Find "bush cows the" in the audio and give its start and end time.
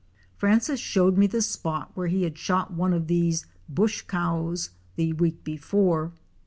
3.69-5.13